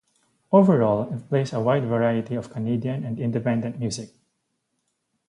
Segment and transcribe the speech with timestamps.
[0.51, 4.09] Overall it plays a wide variety of Canadian and independent music.